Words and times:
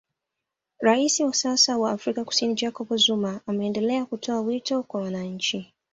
Raisi 0.79 1.23
wa 1.23 1.33
sasa 1.33 1.77
wa 1.77 1.91
Afrika 1.91 2.25
Kusini 2.25 2.53
Jacob 2.53 2.95
Zuma 2.97 3.41
ameendelea 3.47 4.05
kutoa 4.05 4.41
wito 4.41 4.83
kwa 4.83 5.01
wananchi 5.01 5.73